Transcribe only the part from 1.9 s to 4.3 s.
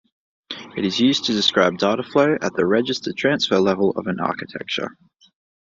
flow at the register-transfer level of an